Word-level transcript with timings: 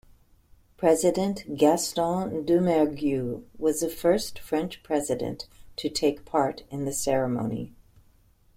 President 0.77 1.55
Gaston 1.57 2.43
Doumergue 2.43 3.43
was 3.59 3.81
the 3.81 3.87
first 3.87 4.39
French 4.39 4.81
president 4.81 5.47
to 5.75 5.89
take 5.89 6.25
part 6.25 6.63
in 6.71 6.85
the 6.85 6.91
ceremony. 6.91 7.71